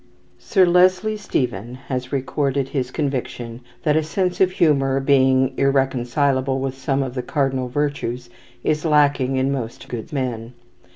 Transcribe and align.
Sir 0.39 0.65
Leslie 0.65 1.15
Stephen 1.15 1.75
has 1.75 2.11
recorded 2.11 2.67
his 2.69 2.89
conviction 2.89 3.61
that 3.83 3.95
a 3.95 4.01
sense 4.01 4.41
of 4.41 4.49
humour, 4.49 4.99
being 4.99 5.53
irreconcilable 5.59 6.59
with 6.59 6.75
some 6.75 7.03
of 7.03 7.13
the 7.13 7.21
cardinal 7.21 7.67
virtues, 7.67 8.27
is 8.63 8.83
lacking 8.83 9.35
in 9.35 9.51
most 9.51 9.87
good 9.87 10.11
men. 10.11 10.53